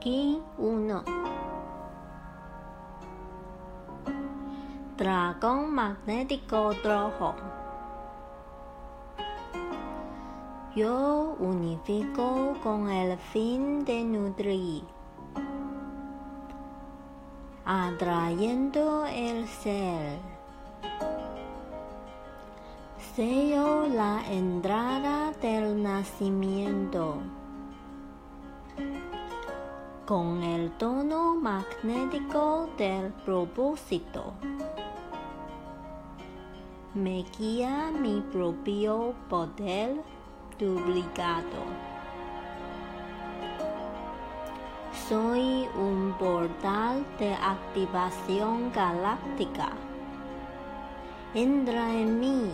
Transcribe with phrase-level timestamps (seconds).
[0.00, 1.04] Aquí uno.
[4.96, 7.34] Dragón magnético rojo.
[10.74, 14.84] Yo unifico con el fin de nutrir,
[17.66, 20.18] atrayendo el ser.
[23.14, 27.18] Sello la entrada del nacimiento
[30.10, 34.32] con el tono magnético del propósito.
[36.94, 40.02] Me guía mi propio poder
[40.58, 41.62] duplicado.
[45.08, 49.68] Soy un portal de activación galáctica.
[51.34, 52.50] Entra en mí